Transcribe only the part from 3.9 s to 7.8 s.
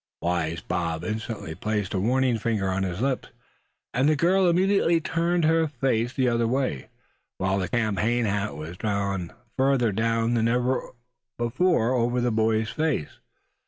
and the girl immediately turned her face the other way, while that